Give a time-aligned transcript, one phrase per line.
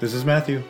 [0.00, 0.62] This is Matthew.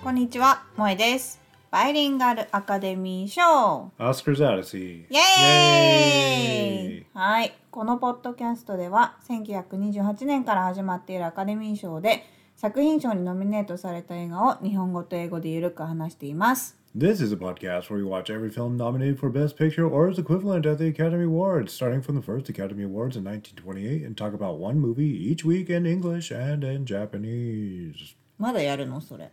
[0.00, 1.40] こんにちは、萌えです。
[1.72, 5.06] バイリンガルアカデミー賞 Oscars Odyssey.
[5.10, 7.52] イエーイはい。
[7.72, 12.22] このポッドキャストでは、1928年から始まっているアカデミー賞で、
[12.54, 16.76] 作品賞にノミネートされた映画を日本語と英語でゆるく話しています。
[16.96, 20.64] This is a podcast where we watch every film nominated for Best Picture or its equivalent
[20.64, 24.60] at the Academy Awards, starting from the first Academy Awards in 1928, and talk about
[24.60, 28.14] one movie each week in English and in Japanese.
[28.37, 29.31] まだやるのそれ。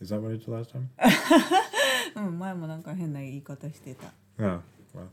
[0.00, 0.88] Is that what I did last time?
[2.16, 4.12] うん、前もなんか変な言い方してた。
[4.38, 4.60] oh,
[4.94, 5.08] well,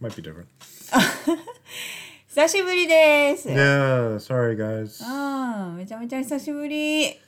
[0.00, 0.46] might be different.
[2.28, 3.48] 久しぶりです。
[3.48, 5.02] Yeah, sorry guys.
[5.02, 7.18] うん、めちゃめちゃ久しぶり。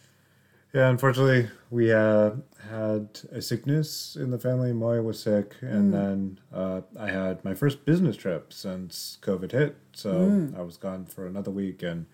[0.73, 2.37] Yeah, unfortunately, we uh,
[2.71, 4.73] had a sickness in the family.
[4.73, 9.77] Moya was sick, and then uh, I had my first business trip since COVID hit.
[9.93, 12.07] So I was gone for another week, and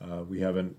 [0.00, 0.76] uh, we haven't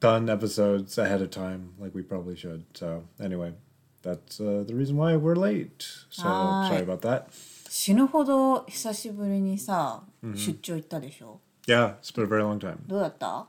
[0.00, 2.64] done episodes ahead of time like we probably should.
[2.74, 3.54] So anyway,
[4.02, 5.86] that's uh, the reason why we're late.
[6.10, 6.68] So Hi.
[6.68, 7.28] sorry about that.
[7.68, 12.76] 死ぬほど久しぶりにさ、出張行ったでしょ Yeah, it's been a very long time.
[12.86, 13.46] どうだった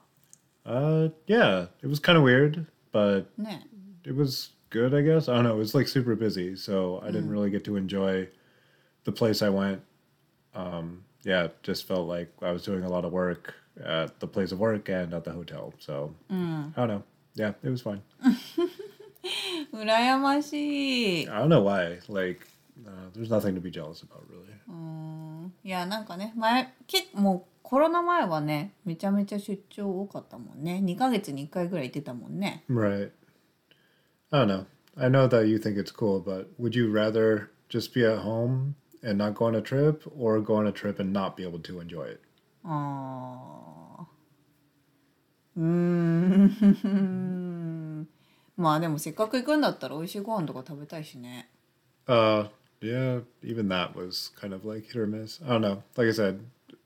[0.65, 3.67] Uh, yeah, it was kind of weird, but ね
[4.03, 5.29] it was good, I guess.
[5.29, 5.53] I don't know.
[5.55, 8.27] It was like super busy, so I didn't really get to enjoy
[9.03, 9.81] the place I went.
[10.55, 14.27] Um, yeah, it just felt like I was doing a lot of work at the
[14.27, 15.73] place of work and at the hotel.
[15.79, 17.03] So I don't know.
[17.35, 18.01] Yeah, it was fine.
[19.73, 21.99] 羨ましい I don't know why.
[22.07, 22.45] Like,
[22.85, 24.45] uh, there's nothing to be jealous about, really.
[25.63, 33.11] いやなんかね前結構もうコロナ前はねめちゃめちゃ出張多かったもんね2ヶ月に1回ぐらい行ってたもんね Right.
[34.31, 34.65] I don't know.
[34.97, 38.75] I know that you think it's cool, but would you rather just be at home
[39.03, 41.59] and not go on a trip, or go on a trip and not be able
[41.59, 42.21] to enjoy it?
[42.63, 43.78] あー
[45.56, 48.08] うーん
[48.56, 51.48] まあでもせっかく行くんだったら美味しいご飯とか食べたいしね
[52.06, 52.48] Uh,
[52.80, 55.40] yeah, even that was kind of like hit or miss.
[55.44, 55.82] I don't know.
[55.96, 56.40] Like I said,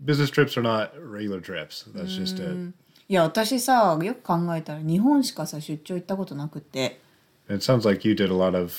[0.05, 1.85] business trips are not regular trips.
[1.95, 2.75] That's just it.
[3.09, 7.01] いや私さよく考えたら日本しかさ出張行ったことなくて
[7.49, 8.73] It sounds like you did a lot of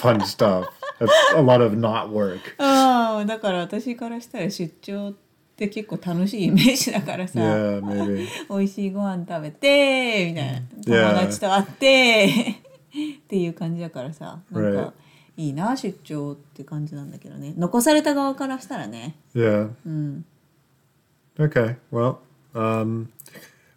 [0.00, 0.66] fun stuff,
[1.00, 2.40] a, a lot of not work.
[2.58, 5.25] ああだから私からしたら出張って
[5.58, 8.26] 結構楽しいイメージだからさ、Yeah, maybe.
[8.50, 10.52] 美味しいご飯食べてみたい
[11.06, 12.54] な.友達と会って
[13.18, 14.84] っていう感じだからさなん Right.
[14.86, 14.92] か
[15.38, 19.70] いいな出張って感じなんだけどね残された側からしたらね Yeah.
[21.38, 21.76] Okay.
[21.92, 22.18] Well,
[22.54, 23.08] um,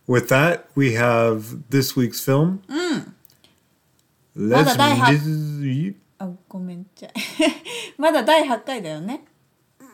[0.07, 2.61] with that, we have this week's film.
[4.37, 7.13] Let's Well, I have- dis- あごめんちゃい
[7.97, 9.23] まだ第8回だよね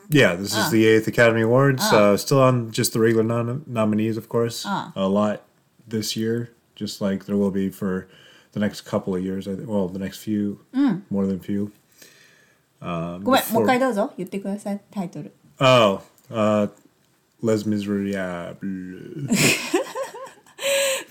[0.09, 1.81] Yeah, this is the eighth Academy Awards.
[1.83, 4.65] Uh, still on just the regular non- nominees, of course.
[4.67, 4.91] Ah.
[4.95, 5.43] A lot
[5.87, 8.07] this year, just like there will be for
[8.51, 9.47] the next couple of years.
[9.47, 9.69] I think.
[9.69, 10.59] Well, the next few,
[11.09, 11.71] more than few.
[12.81, 12.87] ご
[13.31, 16.01] めんもう一回どうぞ言ってくださいタイトル Oh,
[16.31, 16.67] uh,
[17.43, 18.55] Les Miserables.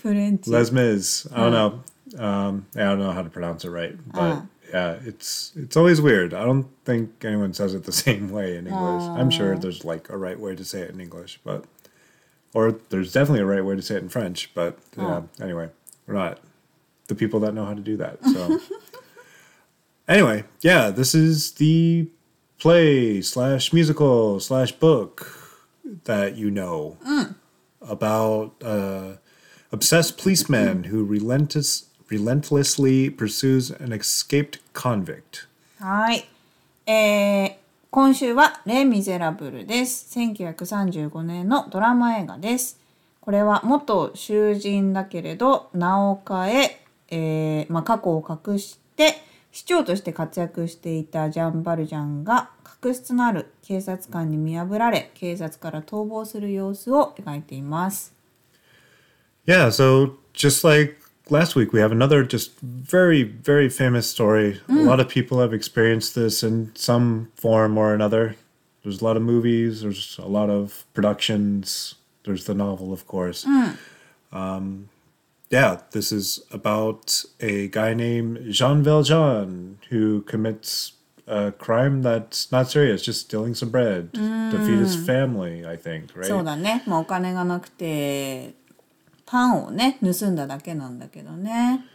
[0.01, 1.29] フレンチ Les Mis.
[1.33, 1.81] I don't know.
[2.21, 4.41] Um, I don't know how to pronounce it right, but
[4.72, 6.34] yeah, it's it's always weird.
[6.34, 9.02] I don't think anyone says it the same way in English.
[9.02, 11.64] I'm sure there's like a right way to say it in English, but
[12.54, 14.50] or there's definitely a right way to say it in French.
[14.54, 15.70] But yeah, anyway,
[16.06, 16.40] we're not
[17.08, 18.24] the people that know how to do that.
[18.24, 18.58] So
[20.08, 22.08] anyway, yeah, this is the
[22.58, 25.32] play slash musical slash book
[26.04, 26.96] that you know
[27.80, 29.16] about uh,
[29.70, 35.48] obsessed policeman who relentless relentlessly pursues an escaped convict.
[35.78, 36.28] はい。
[36.86, 37.54] えー、
[37.90, 40.18] 今週はレ・ミゼラブルです。
[40.18, 42.78] 1935年のドラマ映画です。
[43.20, 49.14] これは元囚人だけれど名を変ええーまあ、過去を隠して
[49.52, 58.14] 市長として活躍していたジャン・バルジャンが確執のある警察官に見破られ警察から逃亡する様子を描いています。
[59.46, 60.96] Yeah, so just like
[61.29, 64.59] last week, we have another just very, very famous story.
[64.69, 68.35] A lot of people have experienced this in some form or another.
[68.83, 71.95] There's a lot of movies, there's a lot of productions,
[72.25, 73.45] there's the novel, of course.
[74.31, 74.89] Um,
[75.51, 80.93] yeah, this is about a guy named Jean Valjean who commits
[81.27, 86.15] a crime that's not serious, just stealing some bread to feed his family, I think,
[86.15, 86.27] right?
[86.27, 88.53] そうだね、まあ、お金がなくて
[89.25, 91.85] パンをね盗んだだけなんだけどね。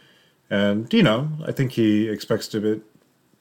[0.49, 2.81] And, you know, I think he expects to be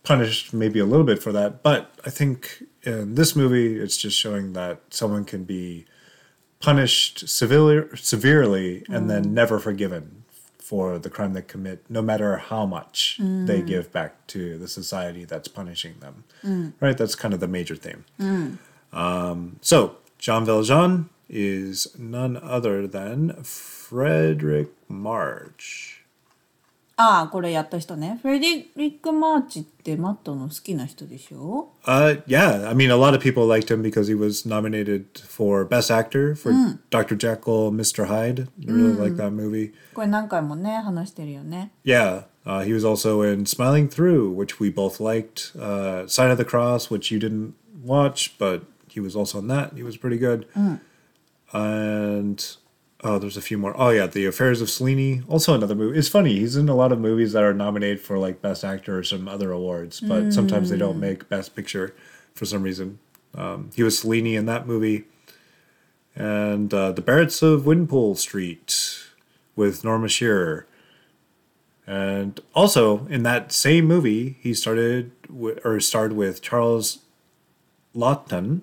[0.03, 1.63] punished maybe a little bit for that.
[1.63, 5.87] But I think in this movie, it's just showing that someone can be
[6.61, 10.25] punished severely, severely and then never forgiven
[10.59, 15.25] for the crime they commit, no matter how much they give back to the society
[15.25, 16.25] that's punishing them.
[16.81, 16.99] Right?
[16.99, 18.05] That's kind of the major theme.
[18.93, 25.98] Um, so, Jean Valjean is none other than Fredric March.
[26.98, 28.20] Ah, ああ、これやった人ね。
[28.22, 32.70] フェデリック・マーチってマットの好きな人でしょ Uh, yeah.
[32.70, 36.36] I mean, a lot of people liked him because he was nominated for Best Actor
[36.36, 36.74] for hmm.
[36.92, 37.16] Dr.
[37.16, 38.06] Jekyll, Mr.
[38.06, 38.50] Hyde.
[38.68, 39.18] I really like hmm.
[39.18, 39.74] that movie.
[39.96, 41.72] これ何回もね、話してるよね。
[41.84, 42.26] Yeah.
[42.46, 45.56] Uh, he was also in Smiling Through, which we both liked.
[45.58, 49.74] Uh, Sign of the Cross, which you didn't watch, but he was also in that.
[49.76, 50.46] He was pretty good.
[50.54, 50.76] Hmm.
[51.54, 52.56] And
[53.04, 53.74] oh, there's a few more.
[53.78, 55.98] Oh yeah, The Affairs of Cellini, also another movie.
[55.98, 56.40] It's funny.
[56.40, 59.28] He's in a lot of movies that are nominated for like Best Actor or some
[59.28, 61.94] other awards, but sometimes they don't make Best Picture
[62.34, 63.00] for some reason.
[63.36, 65.06] Um, he was Cellini in that movie,
[66.16, 69.04] and uh, The Barretts of Wimpole Street
[69.56, 70.66] with Norma Shearer.
[71.88, 77.00] And also in that same movie, he started wi- or starred with Charles
[77.96, 78.62] Laughton,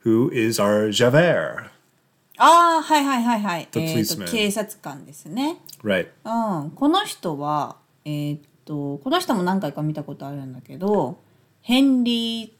[0.00, 1.70] who is our Javert.
[2.38, 6.08] ああはいはいはいはい The えっ、と policeman 警察官ですね Right.
[6.24, 11.18] うんこの人はえっ、とこの人も何回か見たことあるんだけど
[11.62, 12.50] ヘンリー・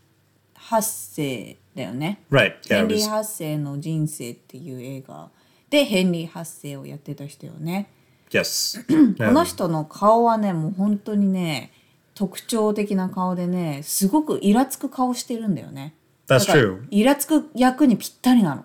[0.55, 2.55] ハッセイだよね Right.
[2.69, 2.83] ヘ Yeah.
[2.83, 5.29] ン It リー・セイの人生っていう映画
[5.71, 7.89] でヘンリー・ハッセイをやってた人よね
[8.31, 8.85] yes.
[9.19, 11.73] この人の顔はねもう本当にね
[12.15, 15.95] 特徴的な顔でねすごくイラつく顔してるんだよね
[16.29, 16.87] that's だから true.
[16.91, 18.65] イラつく役にぴったりなの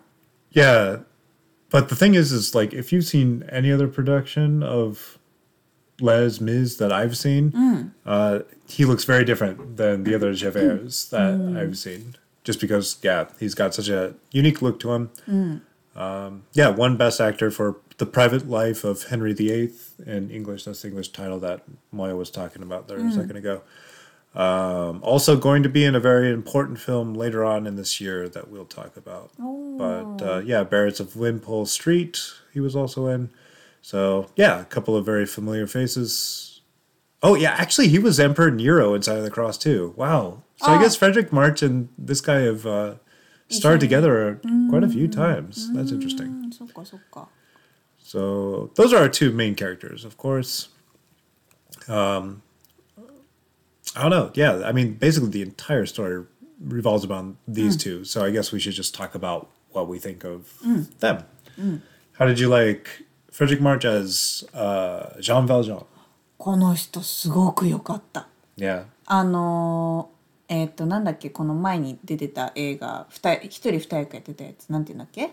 [0.52, 0.98] Yeah.
[1.70, 5.20] But the thing is, is like if you've seen any other production of
[6.02, 7.52] Les Mis that I've seen,
[8.06, 12.16] uh, he looks very different than the other Javerts that I've seen.
[12.44, 15.12] Just because, yeah, he's got such a unique look to him.
[15.96, 19.72] Um, yeah, won Best Actor for The Private Life of Henry VIII
[20.06, 20.64] in English.
[20.64, 23.62] That's the English title that Moya was talking about there a second ago.
[24.34, 28.30] Um, also going to be in a very important film later on in this year
[28.30, 29.32] that we'll talk about.
[29.80, 32.20] But uh, yeah, Barrett's of Wimpole Street,
[32.54, 33.30] he was also in.
[33.82, 36.60] So yeah, a couple of very familiar faces.
[37.24, 39.94] Oh yeah, actually he was Emperor Nero in of the Cross too.
[39.96, 40.44] Wow.
[40.58, 40.74] So oh.
[40.74, 42.96] I guess Fredric March and this guy have uh,
[43.48, 45.72] starred together quite a few times.
[45.74, 46.52] That's interesting.
[48.00, 50.68] So those are our two main characters, of course.
[51.88, 52.42] Um,
[53.96, 54.32] I don't know.
[54.34, 56.26] Yeah, I mean, basically the entire story
[56.60, 57.82] revolves around these mm.
[57.82, 58.04] two.
[58.04, 60.44] So I guess we should just talk about what we think of
[61.00, 61.24] them.
[62.18, 62.88] How did you like
[63.32, 65.86] Frederick March as uh, Jean Valjean?
[66.38, 68.28] この人すごく良かった
[68.58, 68.84] Yeah.
[69.06, 75.32] あのーえっ、となんだっけこの前に出てた映画一人二役やってたやつなんて言うんだっけ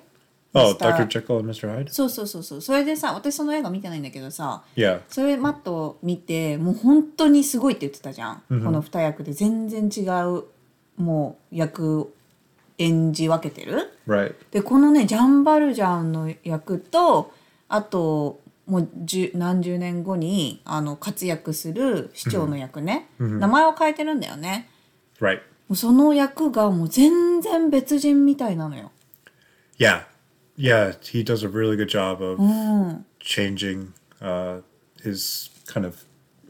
[0.55, 0.77] ？Oh.
[0.79, 1.07] Dr.
[1.07, 1.69] Jekyll and Mr.
[1.69, 1.91] Hyde?
[1.91, 5.01] そうそうそうそうそれでさ私その映画見てないんだけどさ Yeah.
[5.09, 10.03] それマット見てもう本当にすごいって言ってたじゃん、この二役で全然違
[10.39, 10.45] う
[10.97, 12.13] もう役
[12.79, 14.35] 演じ分けてる Right.
[14.51, 17.33] でこのねジャン・バルジャンの役と
[17.69, 24.69] あともう十何十年後にあの活躍する市長の役ね、名前を変えてるんだよね
[25.21, 25.37] Right.
[25.37, 28.91] もうその役がもう全然別人みたいなのよ
[29.79, 30.03] Yeah.
[30.59, 32.39] Yeah, he does a really good job of
[33.21, 34.61] changing uh,
[35.03, 36.05] his kind of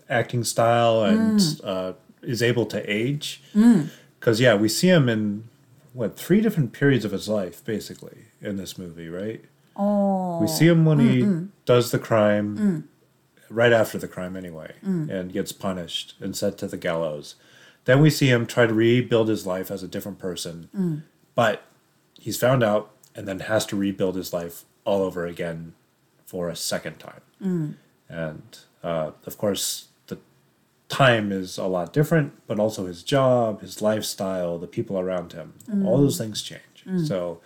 [0.09, 3.43] acting style and uh, is able to age.
[4.21, 5.49] Because, yeah, we see him in,
[5.97, 9.43] what, three different periods of his life, basically, in this movie, right?
[9.75, 11.47] お We see him when he mm-hmm.
[11.65, 12.83] does the crime, mm.
[13.51, 15.11] right after the crime anyway, mm.
[15.11, 17.35] and gets punished and sent to the gallows.
[17.85, 21.03] Then we see him try to rebuild his life as a different person, mm.
[21.35, 21.63] but
[22.19, 25.75] he's found out and then has to rebuild his life all over again
[26.27, 27.21] for a second time.
[28.09, 29.89] And uh, of course,
[30.90, 35.54] time is a lot different, but also his job, his lifestyle, the people around him,
[35.86, 36.86] all those things change.
[37.08, 37.40] So,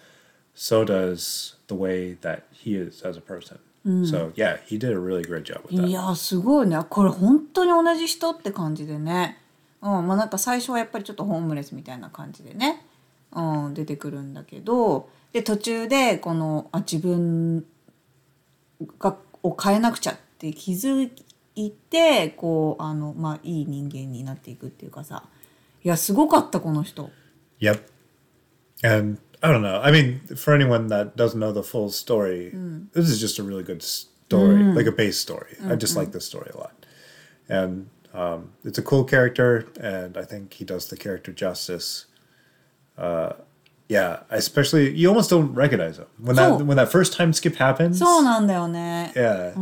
[0.54, 3.60] so does the way that he is as a person.
[4.06, 5.90] So yeah, he did a really great job with い that.
[5.90, 9.38] やすごいねこれ本当に同じ人って感じでね
[9.80, 12.84] うんまあなんか最初はやっぱりちょっとホームレスみたいな感じでね、
[13.32, 17.64] うん、出てくるんだけどで途中でこのあ自分
[18.98, 21.12] がを変えなくちゃって気づ
[21.56, 25.24] いてこうあのまあいい人間になっていくっていうかさ
[25.84, 27.10] いやすごかったこの人
[27.62, 27.80] Yep.
[28.84, 29.82] And I don't know.
[29.82, 32.52] I mean, for anyone that doesn't know the full story,
[32.94, 35.56] this is just a really good story, like a base story.
[35.66, 36.74] I just like this story a lot.
[37.48, 42.06] And um, it's a cool character, and I think he does the character justice.
[42.98, 43.34] Uh,
[43.88, 47.56] yeah, especially you almost don't recognize him when that So- when that first time skip
[47.56, 47.98] happens.
[48.00, 49.54] そうなんだよね Yeah.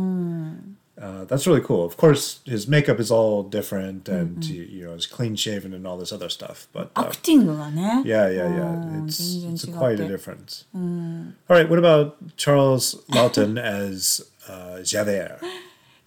[1.01, 1.85] Uh, that's really cool.
[1.85, 5.87] Of course, his makeup is all different, and he, you know, he's clean shaven and
[5.87, 6.67] all this other stuff.
[6.73, 10.05] But ア uh, クティングがね yeah, yeah, う yeah, ん it's 全 it's 然 quite 違
[10.05, 10.65] a difference.
[10.73, 15.39] All right, what about Charles Laughton as uh, Javert?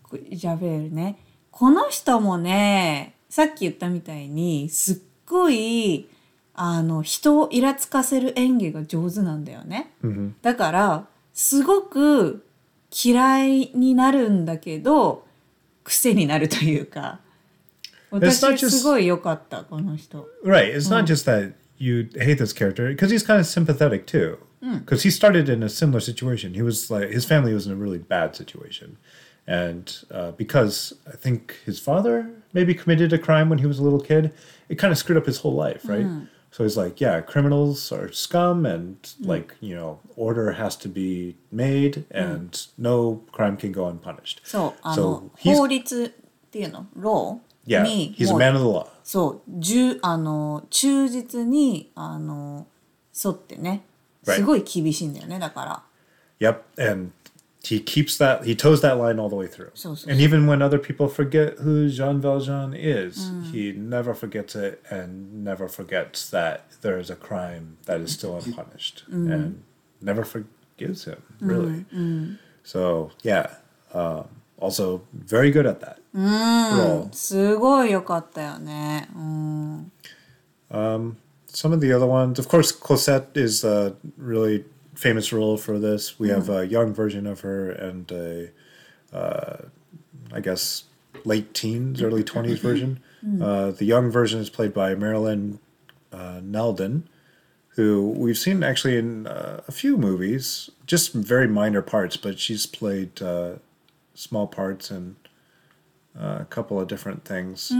[0.02, 1.18] こジャベールね
[1.50, 6.08] この人もねさっき言ったみたいにすっごい
[6.54, 9.90] あの人をイラつかせる演技が上手なんだよね。
[10.42, 12.44] だからすごく
[12.91, 15.25] 嫌いになるんだけど
[15.83, 17.19] 癖になるというか
[18.11, 20.27] It's not 私 just- すごい良かったこの人。
[20.45, 20.73] Right.
[20.73, 24.37] It's not just that you hate this character because he's kind of sympathetic too.
[24.61, 26.53] Because he started in a similar situation.
[26.55, 28.97] He was like his family was in a really bad situation,
[29.45, 33.83] and uh, because I think his father maybe committed a crime when he was a
[33.83, 34.33] little kid,
[34.67, 36.07] it kind of screwed up his whole life, right?
[36.52, 41.34] So he's like, yeah, criminals are scum, and like you know, order has to be
[41.50, 44.42] made, and no crime can go unpunished.
[44.44, 48.86] So の he's 法律っていうのロー yeah, に he's も a う man of the law.
[49.02, 52.66] そう忠あの忠実にあの
[53.24, 53.82] 沿ってね.
[54.22, 55.82] すごい厳しいんだよねだから
[56.38, 57.12] Yep, and
[57.64, 60.46] he keeps that he toes that line all the way through so, so, and even
[60.46, 63.50] when other people forget who jean valjean is mm.
[63.52, 68.32] he never forgets it and never forgets that there is a crime that is still
[68.32, 68.50] mm-hmm.
[68.50, 69.32] unpunished mm.
[69.32, 69.62] and
[70.00, 71.48] never forgives him mm-hmm.
[71.48, 72.38] really mm.
[72.64, 73.54] so yeah
[73.94, 74.28] um,
[74.58, 76.78] also very good at that mm.
[76.78, 77.10] role.
[79.14, 79.90] Mm.
[80.70, 81.16] Um,
[81.46, 84.64] some of the other ones of course cosette is uh, really
[84.94, 86.18] famous role for this.
[86.18, 88.50] We have a young version of her and a,
[89.12, 89.56] uh,
[90.32, 90.84] I guess,
[91.24, 93.00] late teens, early 20s version.
[93.42, 95.58] Uh, the young version is played by Marilyn
[96.12, 97.04] uh, Knowlden,
[97.76, 102.66] who we've seen actually in uh, a few movies, just very minor parts, but she's
[102.66, 103.52] played uh,
[104.14, 105.16] small parts in
[106.18, 107.70] uh, a couple of different things.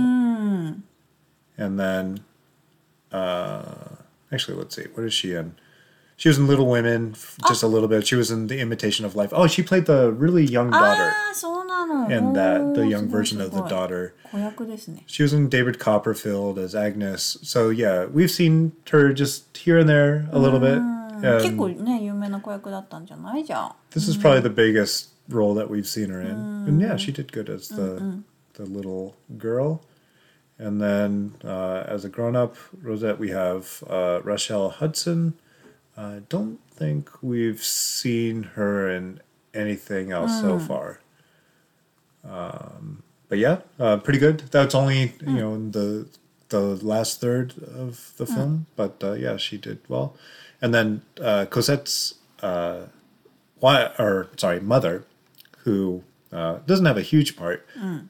[1.59, 2.21] And then
[3.13, 3.75] uh,
[4.33, 4.87] actually, let's see.
[4.95, 5.57] What is she in?
[6.23, 7.49] She was in Little Women ah.
[7.49, 8.07] just a little bit.
[8.07, 9.31] She was in The Imitation of Life.
[9.33, 11.11] Oh, she played the really young ah, daughter
[12.15, 14.15] and that the oh, young version of the daughter.
[15.07, 17.39] she was in David Copperfield as Agnes.
[17.43, 20.79] So yeah, we've seen her just here and there a little bit.
[20.79, 21.41] うん Um,
[23.91, 24.45] This is probably mm.
[24.45, 26.37] the biggest role that we've seen her in.
[26.37, 26.69] Mm.
[26.69, 28.23] And yeah, she did good as the
[28.55, 29.83] the little girl.
[30.59, 35.35] And then uh, as a grown up, Cosette, we have uh, Rochelle Hudson,
[36.03, 39.21] I don't think we've seen her in
[39.55, 41.01] anything else so far.
[42.25, 44.41] Um, but yeah, uh, pretty good.
[44.51, 46.09] That's only you know in the
[46.49, 50.15] the last third of the film, but uh, yeah, she did well.
[50.61, 52.87] And then uh, Cosette's uh,
[53.61, 55.05] why or sorry mother,
[55.65, 57.67] who uh, doesn't have a huge part,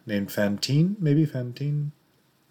[0.06, 1.92] named Fantine, maybe Fantine,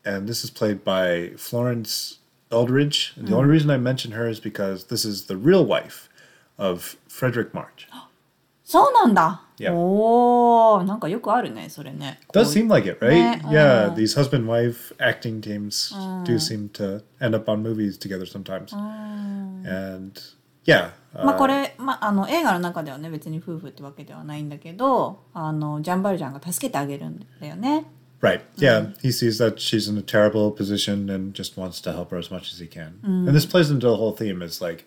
[0.06, 2.20] and this is played by Florence
[2.52, 3.14] Eldridge.
[3.18, 3.38] And the mm.
[3.38, 6.10] only reason I mention her is because this is the real wife
[6.58, 7.88] of Fredric March.
[8.64, 9.44] そうなんだ。
[9.58, 9.74] Yeah.
[9.74, 12.20] Oh, おお、なんかよくあるね、それね。
[12.34, 13.42] Does seem like it, right?
[13.50, 13.96] Yeah, oh.
[13.96, 16.24] these husband-wife acting teams oh.
[16.24, 18.74] do seem to end up on movies together sometimes.
[18.74, 20.20] And
[20.66, 20.92] yeah.
[21.14, 27.86] Uh, まあこれ、まあ、あの映画の中ではね別に夫婦ってわけではないんだけどあのジャンバルジャンが助けてあげるんだよね。
[28.22, 28.42] Right.
[28.56, 32.18] Yeah, he sees that she's in a terrible position and just wants to help her
[32.18, 33.00] as much as he can.
[33.04, 33.28] Mm.
[33.28, 34.42] And this plays into the whole theme.
[34.42, 34.86] It's like,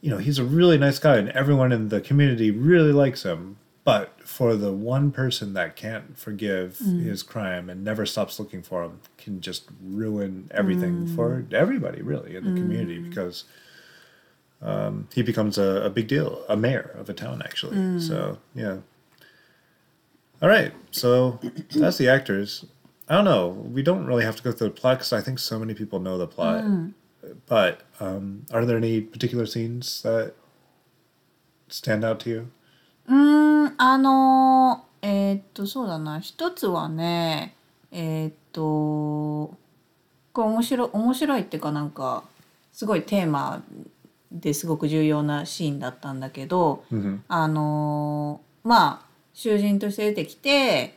[0.00, 3.58] you know, he's a really nice guy and everyone in the community really likes him.
[3.84, 7.04] But for the one person that can't forgive mm.
[7.04, 11.14] his crime and never stops looking for him, can just ruin everything mm.
[11.14, 13.44] for everybody, really, in the community because
[14.60, 18.00] um, he becomes a, a big deal, a mayor of a town, actually.
[18.00, 18.78] So, yeah.
[20.42, 21.38] All right, so
[21.74, 22.64] that's the actors.
[23.08, 23.48] I don't know.
[23.72, 26.00] We don't really have to go through the plot because I think so many people
[26.00, 26.64] know the plot.
[27.46, 30.32] But um, are there any particular scenes that
[31.68, 32.46] stand out to you?
[33.08, 37.54] うーんあのーえーっとそうだな一つはね
[37.92, 38.60] えーっと
[40.32, 42.24] これ面白い面白いっていうかなんか
[42.72, 43.62] すごいテーマ
[44.32, 46.82] ですごく重要なシーンだったんだけど、
[47.28, 50.96] あのーまあ囚人として出てきて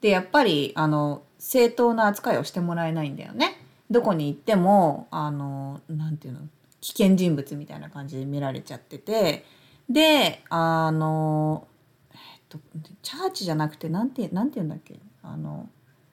[0.00, 3.56] でやっぱりあの正当な扱いをしてもらえないんだよね。
[3.90, 6.40] どこに行ってもあのなんていうの
[6.80, 9.44] 危険人物みたいな感じで見られちゃってて
[9.88, 11.66] であの
[12.12, 12.18] えっ
[12.48, 12.58] と
[13.02, 14.94] チャーチじゃなくてなんてなんて言うんだっけ？
[15.22, 15.68] あの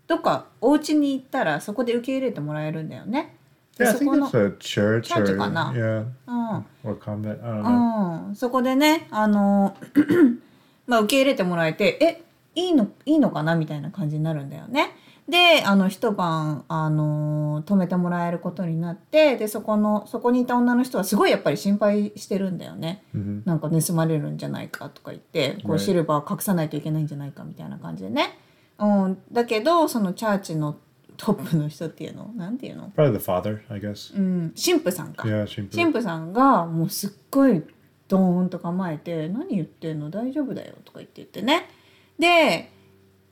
[0.08, 3.36] どっかお家に行ったらそこで受け入れてもらえるんだよね。
[3.78, 5.72] で Yeah, そこの a church Church or かな？
[8.28, 9.78] うん、そこでねあの
[10.88, 12.24] まあ受け入れてもらえて「え
[12.60, 13.56] いいのいいのかな？
[13.56, 14.90] みたいな感じになるんだよね。
[15.28, 23.04] であの一晩あの泊めてもらえることになってでそこのそこにいた女の人はすごいやっぱり心配してるんだよね。
[23.46, 28.38] なんか盗まれるんじゃないかとか言ってこう.シルバー隠さないといけないんじゃないかみたいな感じでね。
[28.80, 30.78] うん、だけどそのチャーチの
[31.18, 34.16] トップの人っていうのなんていうの、Probably the father, I guess.
[34.16, 35.28] うん、神父さんか。
[35.28, 35.76] Yeah, Shimpu.
[35.76, 37.64] 神父さんがもうすっごい
[38.08, 41.68] ドーンと構えて「何言ってんの大丈夫だよ」とか言って言ってね
[42.18, 42.72] で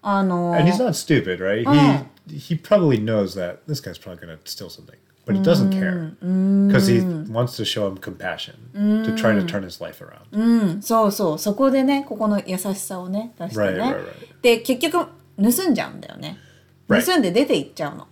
[0.07, 1.65] あの And he's not stupid, right?
[1.67, 2.03] Uh.
[2.29, 6.15] He he probably knows that this guy's probably gonna steal something, but he doesn't care
[6.67, 10.25] because he wants to show him compassion to try to turn his life around.
[10.31, 14.41] うんそうそうそこでねここの優しさをね出してね、Right, right, right.
[14.41, 15.07] で結局
[15.38, 16.38] 盗んじゃうんだよね.
[16.88, 18.07] 盗んで出て行っちゃうの。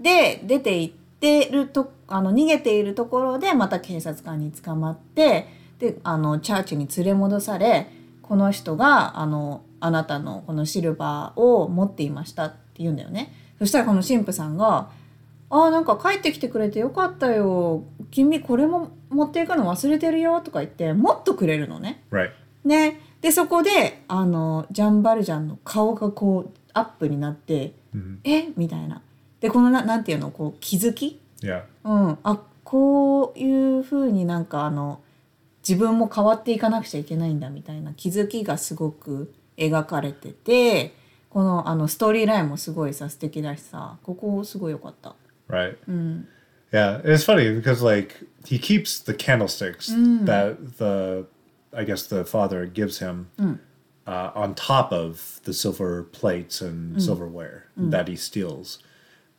[0.00, 7.88] で出て行ってるとあの逃げているところでまた警察官に捕まってであのチャーチに連れ戻され
[8.22, 13.32] この人があのあなたのこのシルバーを持っていましたって言うんだよね。
[13.58, 14.90] そしたらこの神父さんが
[15.50, 22.02] 「あーなんか帰ってきてくれてよかったよ君これも持っていくの忘れてるよ」とか言ってもっとくれるのね。
[22.10, 22.30] Right.
[22.64, 27.72] ね、でそこであのジャンバルジャンの顔がこうアップになって
[28.24, 28.48] 「え？
[28.56, 29.02] みたいな。
[29.40, 30.30] でこのななんていうの？
[30.30, 31.62] こう気づき、Yeah.
[31.84, 35.00] うん、あこういうふうになんかあの
[35.66, 40.94] 自分も変わっていかなくちゃいけないんだみたいな気づきがすごく描かれてて
[41.28, 45.14] このあのストーリーラインもすごいさ素敵だしさここすごい良かった。
[45.48, 45.76] Right.
[46.72, 49.88] Yeah, it's funny because like he keeps the candlesticks
[50.24, 51.26] that the
[51.72, 53.28] I guess the father gives him
[54.06, 58.78] uh, on top of the silver plates and silverware that he steals,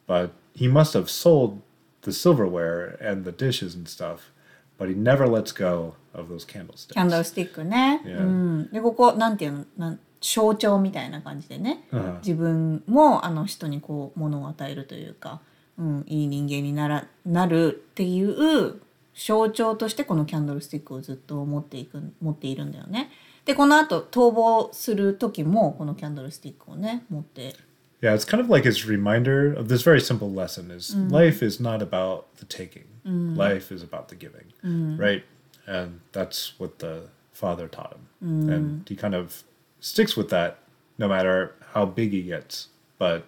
[0.08, 1.62] but he must have sold
[2.02, 4.32] the silverware and the dishes and stuff,
[4.78, 6.94] but he never lets go of those candlesticks.
[6.94, 8.02] キャンドルスティックね。
[8.06, 8.20] Yeah.
[8.20, 12.18] うん、でここなんていうのなん象徴みたいな感じでね、Uh-huh.
[12.20, 15.42] 自分もあの人にこう物を与えるというか、
[15.78, 18.82] うん、いい人間にならなるっていう
[19.16, 23.10] 象徴としてこのキャンドルスティックをずっと持っていく持っているんだよね。
[23.46, 27.56] でこの後逃亡する時もこのキャンドルスティックをね持って
[28.02, 31.62] Yeah, it's kind of like his reminder of this very simple lesson is life is
[31.62, 32.86] not about the taking.
[33.04, 34.54] Life is about the giving.
[34.98, 35.24] Right?
[35.68, 38.50] And that's what the father taught him.
[38.50, 39.44] And he kind of
[39.81, 40.57] sticks with that
[40.99, 42.69] no matter how big he gets.
[42.99, 43.25] But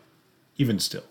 [0.59, 1.03] even still,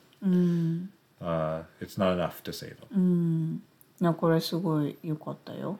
[1.22, 3.62] uh, it's not enough to save him.
[4.02, 5.80] いやこれすごい良かったよ。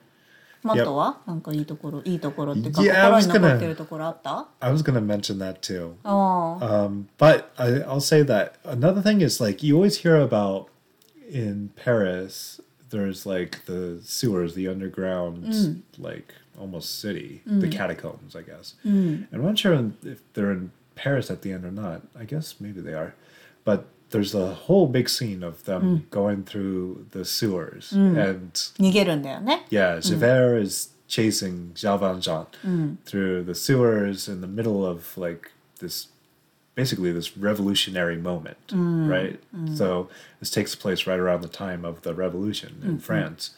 [0.62, 5.92] マットはなんかいいところいいところっていうか Yeah, I 心 was に残 gonna- ってるところあった I was going to mention that too.
[6.02, 10.66] ああ Um, but I, I'll say that another thing is like you always hear about
[11.30, 12.60] in Paris.
[12.90, 15.44] There's like the sewers, the underground,
[15.98, 17.61] like almost city, mm.
[17.61, 18.75] the catacombs, I guess.
[18.85, 19.27] Mm.
[19.31, 22.01] And I'm not sure if they're in Paris at the end or not.
[22.17, 23.15] I guess maybe they are,
[23.63, 26.09] but there's a whole big scene of them mm.
[26.09, 28.17] going through the sewers mm.
[28.17, 28.53] and.
[28.79, 29.65] 逃げるんだよね.
[29.69, 30.01] Yeah, mm.
[30.01, 36.07] Javert is chasing Jean Valjean through the sewers in the middle of like this
[36.75, 39.39] basically this revolutionary moment, mm, right?
[39.55, 39.77] Mm.
[39.77, 40.09] So
[40.39, 42.97] this takes place right around the time of the revolution in mm-hmm.
[42.99, 43.51] France.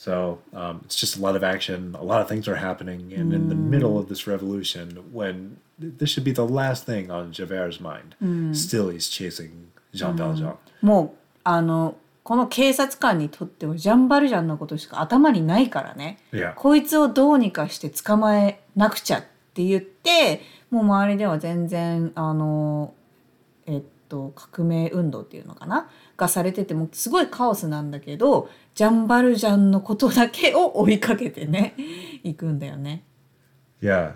[0.00, 3.34] So um, it's just a lot of action, a lot of things are happening, and
[3.34, 7.80] in the middle of this revolution, when this should be the last thing on Javert's
[7.80, 8.14] mind,
[8.56, 10.56] still he's chasing Jean Valjean.
[10.80, 16.54] もうあのこの警察官にとってはジャンバルジャンのことしか頭にないからね、Yeah.
[16.54, 22.94] こいつをどうにかして捕まえなくちゃって言ってもう周りでは全然あの
[23.66, 23.99] えっと
[24.34, 31.74] 革命運動っていうのかながされててもすごいカオスなんだけどジャンバルジャンのことだけを追いかけてね
[32.22, 33.04] 行くんだよね。
[33.80, 34.14] Yeah.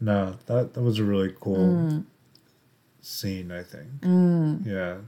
[0.00, 2.04] No, that that was a really cool
[3.00, 4.04] scene, I think.
[4.64, 4.98] Yeah.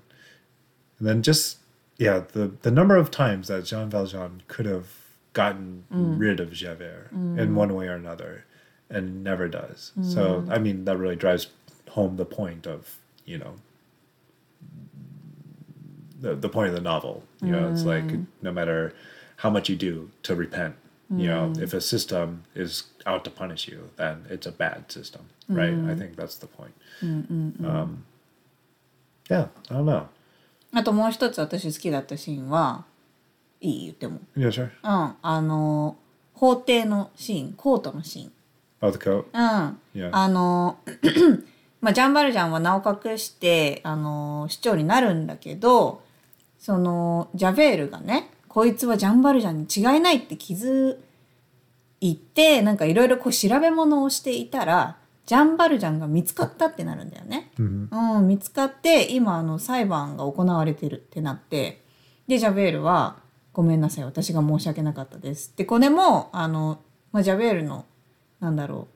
[0.99, 1.59] And then just
[1.99, 4.87] yeah, the the number of times that Jean Valjean could have
[5.33, 8.47] gotten rid of Javert in one way or another
[8.88, 9.93] and never does.
[10.03, 11.49] So I mean that really drives
[11.90, 13.55] home the point of, you know,
[16.20, 17.22] the the point of the novel.
[17.42, 18.04] You know, it's like
[18.42, 18.94] no matter
[19.37, 20.74] how much you do to repent,
[21.16, 25.22] you know, if a system is out to punish you, then it's a bad system,
[25.48, 25.74] right?
[25.90, 26.74] I think that's the point.
[27.02, 28.04] Um,
[29.28, 30.09] yeah, I don't know.
[30.72, 32.85] あともう一つ私好きだったシーンは
[33.61, 34.20] いい言っても。
[34.37, 34.70] Yeah, sure.
[34.85, 35.96] うん、あの
[36.35, 38.33] 法廷のシーンコートのシーン。
[38.80, 39.24] Oh, the coat.
[39.33, 40.11] うん、Yeah.
[40.12, 40.78] あの
[41.80, 46.02] まあジャンバルジャンは名を隠してあの市長になるんだけど
[46.61, 50.99] そのジャベールがねこいつはジャンバルジャンに違いないって気づ
[52.01, 54.96] いてなんかいろいろこう調べ物をしていたら
[55.27, 57.53] ジャン・バルジャンが見つかったってなるんだよね。
[57.57, 61.83] うん、見つかって今あの裁判が行われてるってなって
[62.27, 63.16] でジャベールは
[63.55, 66.81] 「ごめんなさい私が申し訳なかったです」でこれもあの、
[67.12, 67.87] まあ、ジャベールの
[68.40, 68.94] なんだろう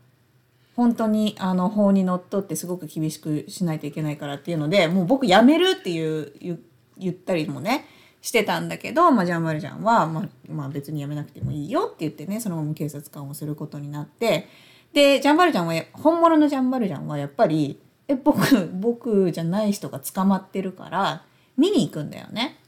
[0.76, 6.58] 本当にあの法にのっとってすごく厳しくしないといけないからっていうのでもう僕辞めるっていう
[6.98, 7.86] 言言ったりもね
[8.20, 14.48] してたんだけど、まあ、ジャンバルジャンは、まあ、まあ別に辞めなくてもいいよって言ってねそのまま警察官をすることになって
[14.92, 17.78] でジャンバルジャンはや本物のジャンバルジャンはやっぱり
[18.08, 21.22] え僕僕じゃない人が捕まってるから
[21.56, 22.58] 見に行くんだよね。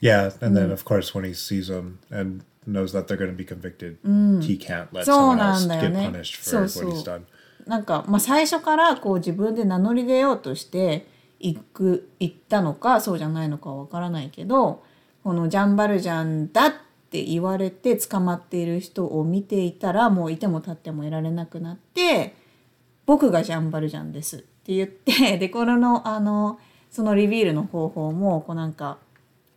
[0.00, 3.36] Yeah, and then of course when he sees them and knows that they're going to
[3.36, 3.96] be convicted,
[4.42, 6.08] he can't let そう someone な else んだよ get ね。
[6.12, 7.22] punished そ for うそ what he's う done.。
[7.66, 11.06] なんか、まあ、最初からこう自分で名乗り出ようとして
[11.44, 14.82] 行く行ったのかそうじゃないのかはわからないけど
[15.22, 16.72] このジャンバルジャンだっ
[17.10, 22.34] て言われて捕まっている人を見ていたらもういても立ってもいられなくなって
[23.04, 26.58] 「僕がジャンバルジャンです」って言って でこれのあの
[26.90, 28.96] そのリビールの方法もこうなんか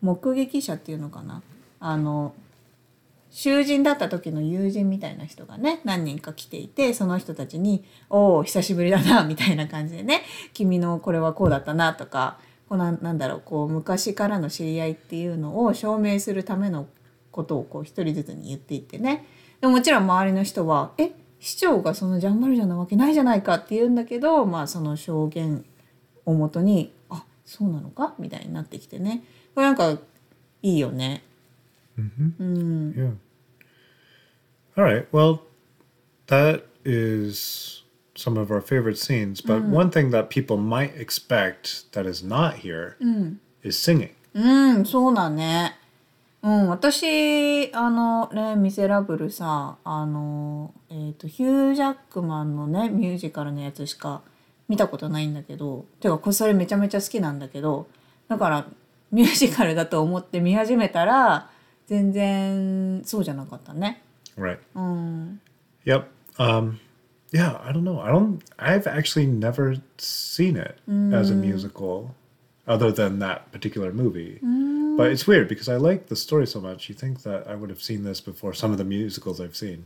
[0.02, 1.42] 目撃者っていうのかな。
[1.80, 2.34] あの
[3.40, 10.24] 囚人だった時の友人みたいな人がね何人か来ていてその人たちに「おお久しぶりだな」みたいな感じでね
[10.56, 16.88] 「君のこれはこうだったな」とかこうなんだろうこう昔からの知り合いっていうのを証明するための
[17.30, 19.28] ことをこう一人ずつに言っていってね
[19.62, 25.64] でももちろん周りの人は「え市長がそのジャンバルジャンなわけないじゃないか」って言うんだけどまあその証言
[26.26, 29.24] をもとに「あそうなのか?」みたいになってきてね
[29.54, 29.92] これなんか
[30.64, 31.22] いいよね。
[32.96, 33.27] Yeah.
[34.78, 35.08] All right.
[35.12, 35.42] Well,
[36.28, 37.82] that is
[38.14, 39.42] some of our favorite scenes.
[39.42, 42.96] But one thing that people might expect that is not here
[43.64, 44.12] is singing.
[44.36, 45.76] うん、そうだね。
[46.44, 54.22] うん、私、あの、レ・ミゼラブルさ、あの、えっ、と、ヒュー・ジャックマンのね、ミュージカルのやつしか
[54.70, 57.88] 見たことないんだけど、てか、これそれめちゃめちゃ好きなんだけど、
[58.28, 58.68] だから、
[59.12, 61.50] ミュージカルだと思って見始めたら、
[61.88, 64.04] 全然そうじゃなかったね。
[64.38, 64.60] Right.
[64.76, 65.40] うん。
[65.86, 66.10] Yep.
[66.38, 66.80] Um,
[67.32, 68.00] yeah, I don't know.
[68.00, 68.42] I don't.
[68.60, 70.78] I've actually never seen it
[71.14, 72.16] as a musical,
[72.68, 74.40] other than that particular movie.
[74.98, 76.88] But it's weird because I like the story so much.
[76.90, 79.86] You think that I would have seen this before some of the musicals I've seen.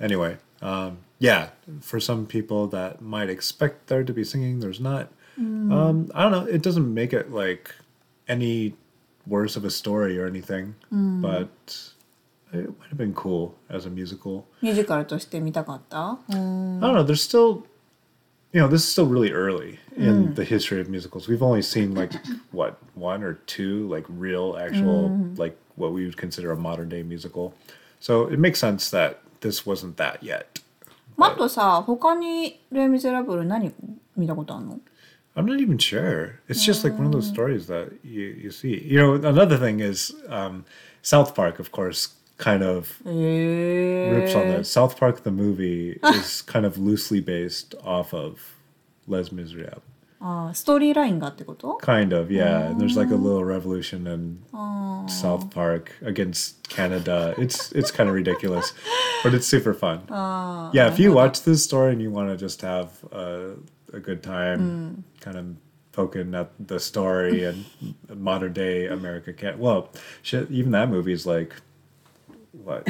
[0.00, 5.08] Anyway, um, yeah, for some people that might expect there to be singing, there's not.
[5.38, 6.44] Um, I don't know.
[6.46, 7.74] It doesn't make it like
[8.28, 8.74] any
[9.26, 11.92] worse of a story or anything, but
[12.53, 14.45] it might have been cool as a musical.
[14.61, 16.79] ミュージカルとして見たかったうん。
[16.83, 17.03] I don't know.
[17.03, 17.63] There's still,
[18.53, 21.27] you know, this is still really early in the history of musicals.
[21.27, 22.13] We've only seen like
[22.51, 27.03] what one or two like real, actual, like what we would consider a modern day
[27.03, 27.53] musical.
[27.99, 30.61] So it makes sense that this wasn't that yet.
[31.17, 33.73] まああとさ、他にレ・ミゼラブル何
[34.15, 34.79] 見たことあるの
[35.35, 36.39] I'm not even sure.
[36.47, 38.83] It's just like one of those stories that you, you see.
[38.83, 40.65] You know, another thing is um,
[41.03, 44.60] South Park, of course, kind of rips on that.
[44.60, 44.62] Eh.
[44.64, 46.12] South Park the movie ah.
[46.18, 48.56] is kind of loosely based off of
[49.06, 49.80] Les Miserables.
[49.80, 49.92] Ah,
[50.24, 52.70] ああ、ストーリーラインがってこと Kind of, yeah.
[52.70, 53.18] And there's like a oh.
[53.18, 55.04] little revolution in oh.
[55.08, 57.34] South Park against Canada.
[57.38, 58.72] It's it's kind of ridiculous,
[59.24, 60.02] but it's super fun.
[60.10, 63.56] Ah, yeah, if you watch this story and you want to just have a,
[63.92, 65.20] a good time, mm.
[65.20, 65.56] kind of
[65.90, 67.64] poking at the story and
[68.14, 69.58] modern day America can't.
[69.58, 69.90] Well,
[70.22, 71.52] shit, even that movie is like
[72.63, 72.85] what.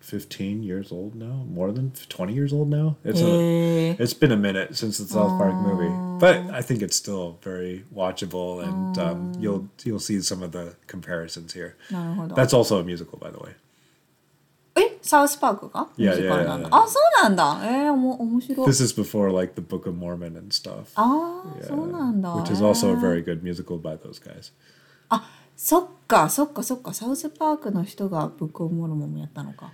[0.00, 4.30] 15 years old now more than 20 years old now it's a, へえ it's been
[4.32, 5.90] a minute since the South Park movie,
[6.20, 10.76] but I think it's still very watchable, and um, you'll you'll see some of the
[10.86, 11.74] comparisons here.
[11.90, 13.56] なるほど That's also a musical, by the way.
[14.76, 16.84] えサウスパークがミ Yeah, ュージカルなんだ yeah, yeah, yeah.
[16.84, 20.92] あそうなんだえー、おも面白い This is before like the Book of Mormon and stuff.
[20.94, 24.52] ああ、 Yeah, そうなんだ which is also へ a ー very good musical by those guys.
[25.08, 25.28] あ
[25.63, 29.71] そっかそっかそっかサウスパークの人がブックオブモルモンもやったのか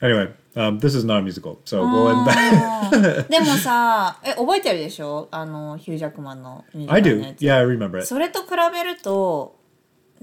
[0.00, 1.82] Anyway, um, this is not a musical, so.
[1.82, 7.26] あーでもさえ覚えてるでしょあのヒュー・ジャックマンのミュージ I カルの do.
[7.26, 8.06] やつ Yeah, I remember it.
[8.06, 9.58] それと比べると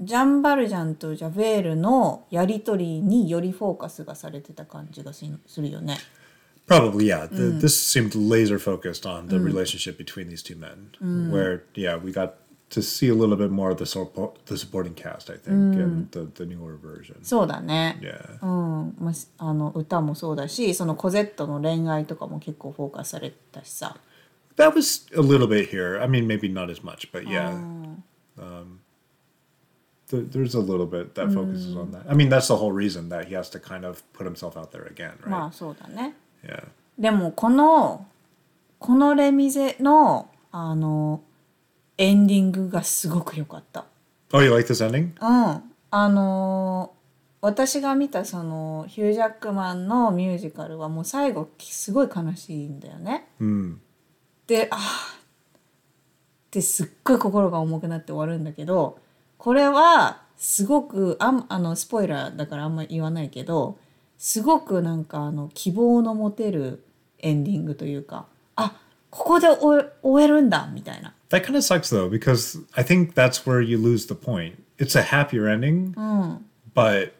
[0.00, 5.98] ジャンバルジャンとジャベールのやり取りによりフォーカスがされてた感じがしするよね。
[6.66, 7.28] Probably, yeah.
[7.28, 10.92] The, This seemed laser focused on the relationship between these two men,
[11.30, 12.36] where yeah, we got
[12.71, 16.09] to see a little bit more of the support, the supporting cast, I think, in
[16.11, 17.15] the, the newer version.
[17.23, 17.97] そうだね。
[18.01, 18.39] Yeah.
[18.41, 23.97] うん、まあしあの歌もそうだしそのコゼットの恋愛とかも結構フォーカスされてたしさ
[24.57, 26.01] That was a little bit here.
[26.01, 27.51] I mean, maybe not as much, but yeah.
[28.39, 28.79] Um,
[30.09, 32.09] th- there's a little bit that focuses on that.
[32.09, 34.71] I mean, that's the whole reason that he has to kind of put himself out
[34.71, 35.29] there again, right?
[35.29, 36.63] まあそうだね Yeah.
[36.97, 38.05] でもこの
[38.79, 41.21] このレミゼのあの
[42.02, 43.84] エンディングがすごく良かった。
[44.32, 45.12] Oh, you like this ending?
[45.20, 45.62] うん、
[45.92, 47.02] あのー
[47.44, 53.26] 私が見たそのヒュー・ジャックマンのミュージカルはもう最後すごい悲しいんだよね。
[53.40, 53.78] Hmm.
[54.46, 54.82] であーっ
[56.52, 58.98] てすっごい心が重くなって終わるんだけど
[59.38, 63.76] これはすごくあんあのスポイラーだからあんまり言わないけど
[64.18, 66.84] すごくなんかあの希望の持てる
[67.18, 71.14] エンディングというかあここで終えるんだみたいな。
[71.31, 74.63] That kind of sucks though, because I think that's where you lose the point.
[74.77, 75.93] It's a happier ending,
[76.73, 77.13] but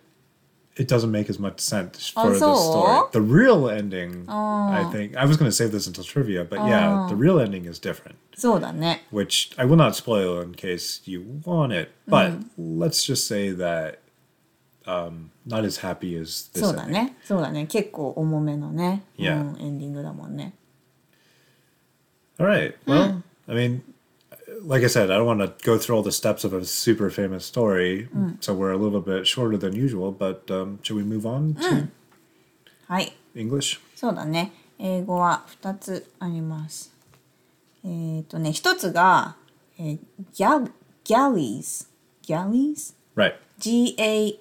[0.75, 2.55] it doesn't make as much sense for the so?
[2.55, 3.09] story.
[3.11, 7.07] The real ending, I think, I was going to save this until trivia, but yeah,
[7.09, 9.03] the real ending is different, そうだね。
[9.11, 13.99] which I will not spoil in case you want it, but let's just say that
[14.85, 16.91] um, not as happy as this そうだ ending.
[16.91, 17.17] ね。
[17.23, 17.65] そうだね。
[17.65, 19.41] 結構重めのね、 Yeah.
[19.41, 20.53] うん、エンディングだもんね。
[22.39, 22.75] All right.
[22.85, 23.81] Well, I mean,
[24.61, 27.09] like I said, I don't want to go through all the steps of a super
[27.09, 30.11] famous story, so we're a little bit shorter than usual.
[30.11, 31.87] But um, should we move on to
[32.87, 33.13] はい。
[33.35, 33.79] English?
[33.95, 34.51] そうだね。
[34.79, 36.93] 英語は2つあります。
[37.83, 39.35] えっ、とね、1つが、
[39.79, 39.99] えー、
[40.33, 40.69] ギャ
[41.03, 41.87] ギャリーズ。
[42.21, 43.35] ギャリーズ Right.
[43.59, 44.37] G-A-L-L-E-Y-N-S。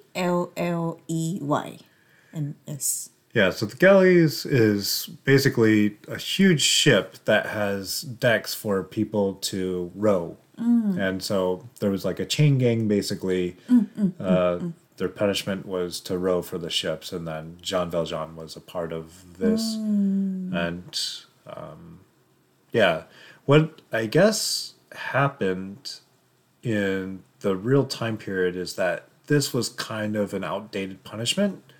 [3.32, 3.50] yeah.
[3.50, 10.36] So the galleys is basically a huge ship that has decks for people to row,
[10.58, 10.98] mm.
[10.98, 13.56] and so there was like a chain gang basically.
[13.68, 18.36] Mm, mm, uh, their punishment was to row for the ships, and then Jean Valjean
[18.36, 19.74] was a part of this.
[19.74, 21.00] And
[21.46, 22.00] um,
[22.72, 23.04] yeah,
[23.44, 26.00] what I guess happened
[26.62, 31.71] in the real time period is that this was kind of an outdated punishment.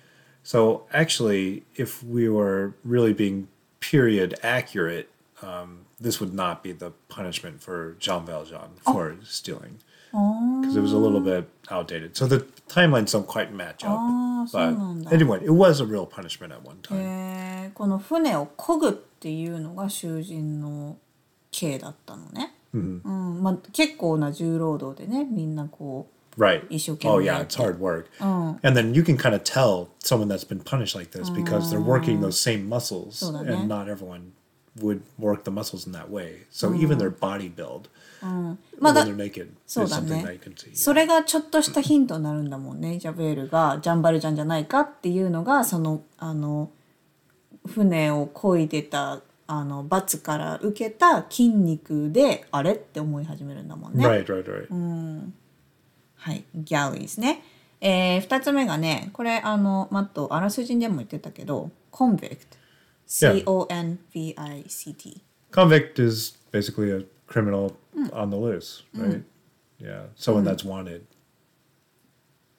[0.42, 3.48] So actually, if we were really being
[3.80, 5.10] period accurate,
[5.42, 9.78] um, this would not be the punishment for Jean Valjean for stealing
[10.10, 12.16] because it was a little bit outdated.
[12.16, 13.90] So the timelines don't quite match up.
[13.92, 15.10] Oh, so but なんだ。
[15.10, 16.98] anyway, it was a real punishment at one time.
[16.98, 20.96] えーこの船を漕ぐっていうのが囚人の
[21.50, 22.54] 刑だったのね。
[22.74, 26.63] うんまあ、結構な重労働でねみんなこ Right.
[27.05, 28.07] Oh 命 yeah, it's hard work.
[28.19, 31.79] And then you can kind of tell someone that's been punished like this because they're
[31.79, 33.53] working those same muscles, そうだね。
[33.53, 34.31] and not everyone
[34.79, 36.45] would work the muscles in that way.
[36.51, 37.89] So even their body build,
[38.79, 39.05] ま when だ
[39.67, 40.39] そうだね.
[40.73, 46.71] それがちょっとしたヒントになるんだもんねジャベールがジャンバルジャンじゃないかっていうのがそのあの
[47.67, 54.07] 船を漕いでたあの罰から受けた筋肉であれって思い始めるんだもんね。
[54.07, 55.31] Right, right, right.
[56.23, 57.43] はい、ギャリーですね。
[57.81, 62.57] えー、2つ目がねこれあのマットあらすじでも言ってたけどコンビクト
[63.05, 63.43] Yeah.
[63.43, 67.75] C-O-N-V-I-C-T Convict is basically a criminal
[68.13, 69.21] on the loose, right?
[69.77, 71.01] Yeah, someone that's wanted.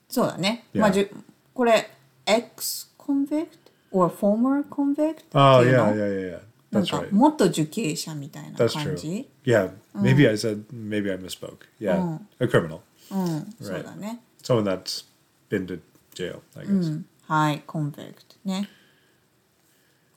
[0.08, 0.64] そうだね。
[0.74, 1.10] まあ、じゅ
[1.54, 1.90] これ
[2.26, 3.48] ex convict
[3.90, 6.40] or former convict Oh の yeah, yeah, yeah, yeah.
[6.70, 8.96] なん That's か.元受刑者みたいな That's 感 true.
[8.96, 11.66] じ Yeah, maybe I said maybe I misspoke.
[11.80, 14.21] Yeah, a criminal, そうだね。
[14.43, 15.05] someone that's
[15.49, 15.79] been to
[16.13, 17.03] jail, I guess.
[17.27, 18.69] はい、convict ね。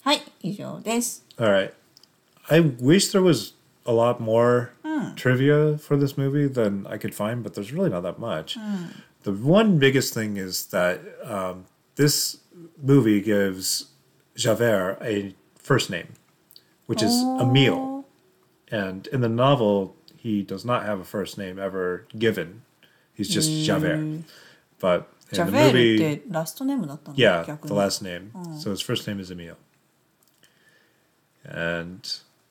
[0.02, 1.24] はい、以上です。
[1.38, 1.72] All right.
[2.48, 3.54] I wish there was
[3.86, 4.70] a lot more
[5.16, 8.58] trivia for this movie than I could find, but there's really not that much.
[9.22, 12.38] The one biggest thing is that um, this
[12.82, 13.86] movie gives
[14.36, 16.14] Javert a first name,
[16.86, 18.04] which is Emile.
[18.70, 22.62] And in the novel, he does not have a first name ever given.
[23.16, 23.98] He's just Javert.
[24.80, 27.80] But ジャ in ベ the ール movie, ってラストネームだったの yeah, 逆 the に。
[27.80, 28.30] last name.
[28.58, 29.56] So his first name is Emil.
[31.44, 32.00] And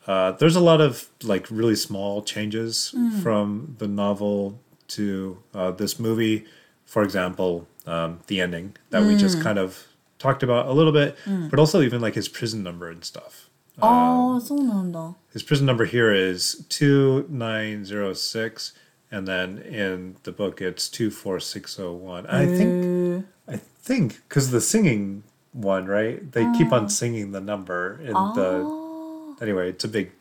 [0.08, 5.99] uh, there's a lot of like really small changes from the novel to uh, this
[5.99, 6.45] movie.
[6.86, 9.88] For example, um, the ending that we just kind of
[10.19, 11.15] talked about a little bit,
[11.49, 13.47] but also even like his prison number and stuff.
[13.80, 15.15] ああ、そうなんだ。
[15.34, 18.73] His prison number here is 2906,
[19.12, 22.27] and then in the book it's 24601.
[22.27, 25.23] I think I think because the singing
[25.54, 26.32] one, right?
[26.32, 29.36] They keep on singing the number in the.
[29.41, 30.12] Anyway, it's a big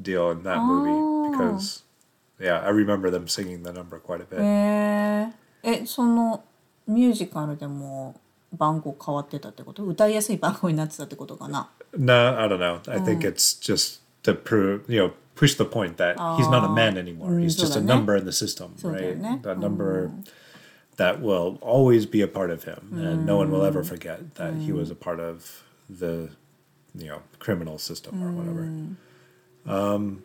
[0.00, 1.82] deal in that movie because,
[2.38, 4.38] yeah, I remember them singing the number quite a bit.
[4.38, 6.44] えー、え、その
[6.86, 8.20] ミュージカルでも
[8.52, 12.80] 番号変わってたってこと歌いやすい番号になってたってことかな No, I don't know.
[12.90, 16.63] I think it's just to prove, you know, push the point that oh, he's not
[16.63, 17.39] a man anymore.
[17.39, 19.17] He's just a number in the system, right?
[19.45, 20.11] A number
[20.97, 24.53] that will always be a part of him, and no one will ever forget that
[24.55, 26.29] he was a part of the,
[26.95, 28.69] you know, criminal system or whatever.
[29.65, 30.23] Um,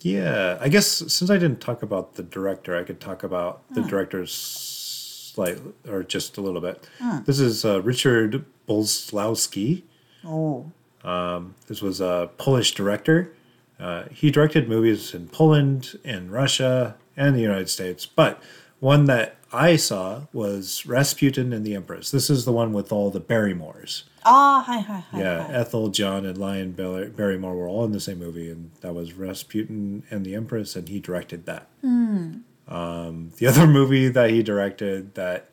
[0.00, 3.82] yeah, I guess since I didn't talk about the director, I could talk about the
[3.82, 6.88] director's slightly or just a little bit.
[7.24, 9.82] This is uh, Richard Boleslawski.
[10.24, 10.70] Oh.
[11.04, 13.32] Um, this was a Polish director
[13.78, 18.42] uh, he directed movies in Poland, in Russia, and the United States, but
[18.80, 22.10] one that I saw was Rasputin and the Empress.
[22.10, 24.04] This is the one with all the Barrymores.
[24.24, 25.18] Ah, hi, hi, hi.
[25.18, 25.52] Yeah, hi.
[25.52, 30.02] Ethel, John, and Lionel Barrymore were all in the same movie, and that was Rasputin
[30.10, 31.68] and the Empress, and he directed that.
[31.82, 32.42] Mm.
[32.68, 35.47] Um, the other movie that he directed that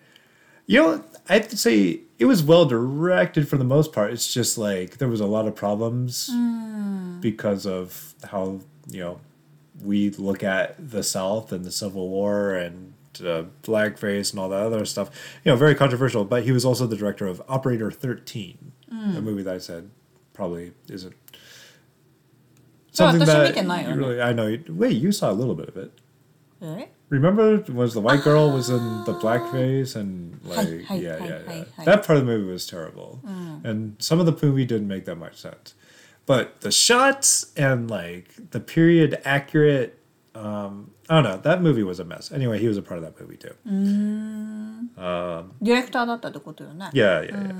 [0.67, 4.11] you know, I have to say it was well directed for the most part.
[4.11, 7.21] It's just like there was a lot of problems mm.
[7.21, 9.19] because of how you know
[9.83, 14.61] we look at the South and the Civil War and uh, blackface and all that
[14.61, 15.09] other stuff.
[15.43, 16.25] You know, very controversial.
[16.25, 19.17] But he was also the director of Operator Thirteen, mm.
[19.17, 19.89] a movie that I said
[20.33, 21.15] probably isn't
[22.91, 23.55] something that
[23.95, 24.57] really, I know.
[24.69, 25.91] Wait, you saw a little bit of it.
[26.62, 31.26] え Remember, was the white girl was in the blackface and like hi, yeah, hi,
[31.26, 31.64] yeah, hi, yeah.
[31.76, 31.84] hi.
[31.84, 33.20] That part of the movie was terrible,
[33.64, 35.74] and some of the movie didn't make that much sense.
[36.26, 39.98] But the shots and like the period accurate,
[40.36, 41.36] um, I don't know.
[41.38, 42.30] That movie was a mess.
[42.30, 43.54] Anyway, he was a part of that movie too.
[45.60, 46.90] ディレクターだったってことよね。
[46.92, 47.54] Yeah, yeah, yeah.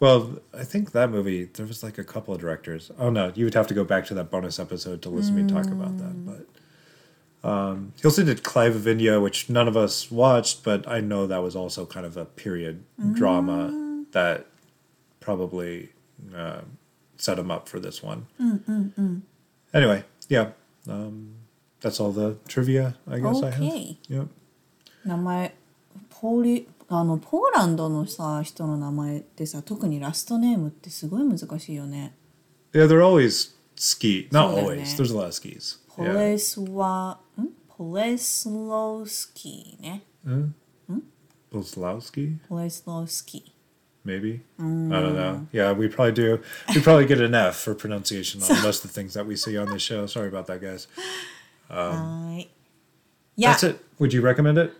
[0.00, 2.90] Well, I think that movie there was like a couple of directors.
[2.98, 5.42] Oh no, you would have to go back to that bonus episode to listen to
[5.42, 6.24] me talk about that.
[6.24, 6.46] But
[7.44, 11.42] um, he also did Clive Vinia, which none of us watched, but I know that
[11.42, 14.46] was also kind of a period drama that
[15.20, 15.90] probably
[16.34, 16.60] uh,
[17.16, 18.26] set him up for this one.
[19.72, 20.50] Anyway, yeah,
[20.88, 21.34] um,
[21.80, 23.62] that's all the trivia I guess I have.
[23.62, 23.98] Okay.
[24.08, 24.28] Yep.
[25.02, 25.54] 名前
[26.10, 32.14] ポーリあのポーランドのさ人の名前ってさ特にラストネームってすごい難しいよね。
[32.74, 34.28] Yeah, they're always ski.
[34.30, 34.82] Not そうだよね。
[34.82, 35.02] always.
[35.02, 35.78] There's a lot of skis.
[35.88, 36.18] ポ Yeah.
[36.18, 37.18] レスワ
[37.77, 40.03] Pleslowski ね。
[40.25, 40.55] うんん
[40.89, 41.01] hmm?
[41.51, 42.37] Pleslowski?
[42.49, 43.51] Pleslowski.
[44.05, 44.41] Maybe.
[44.59, 44.93] Mm.
[44.93, 45.47] I don't know.
[45.51, 46.39] Yeah, we probably do.
[46.73, 49.57] We probably get an F for pronunciation on most of the things that we see
[49.57, 50.05] on this show.
[50.05, 50.87] Sorry about that, guys.
[51.71, 52.43] Um,
[53.35, 53.51] yeah.
[53.51, 53.79] That's it.
[53.97, 54.73] Would you recommend it?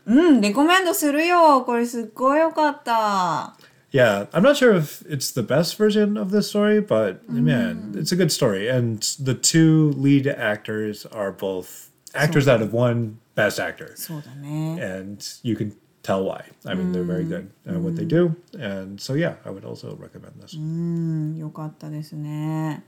[3.96, 7.44] yeah i'm not sure if it's the best version of this story but mm.
[7.44, 12.73] man it's a good story and the two lead actors are both actors that have
[12.73, 13.93] won Best Actor.
[13.97, 14.79] そうだね。
[14.81, 16.45] and you can tell why.
[16.67, 19.97] I mean, they're very good at what they do, and so yeah, I would also
[19.97, 20.57] recommend this.
[20.57, 22.85] うんよかったですね。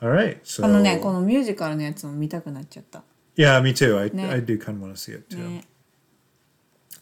[0.00, 3.02] All right, so あのねこのミュージカルのやつも見たくなっちゃった。
[3.36, 3.98] yeah, me too.
[3.98, 4.24] I Ne.
[4.28, 5.38] I do kind of want to see it too.
[5.38, 5.64] ね。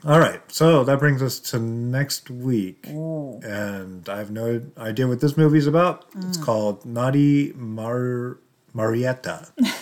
[0.05, 3.41] All right, so that brings us to next week, おお。
[3.43, 6.01] and I have no idea what this movie is about.
[6.15, 8.37] It's called Naughty Mar
[8.75, 9.49] Marietta.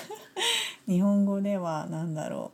[0.87, 2.53] 日本語ではなんだろ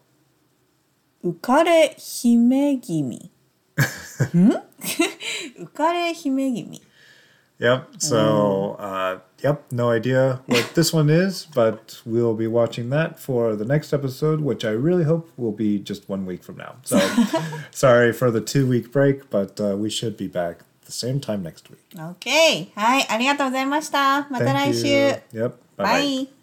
[1.23, 4.51] う浮かれ姫君ん
[5.61, 6.83] 浮かれ姫君
[7.61, 7.99] Yep.
[7.99, 13.57] So, uh, yep, no idea what this one is, but we'll be watching that for
[13.57, 16.77] the next episode, which I really hope will be just one week from now.
[16.85, 17.01] So,
[17.73, 21.43] sorry for the two week break, but uh, we should be back the same time
[21.43, 21.83] next week.
[21.97, 25.23] OK はいありがとうございましたまた Thank 来週 you.
[25.33, 25.49] Yep.
[25.49, 25.83] Bye bye.
[25.85, 26.29] バイ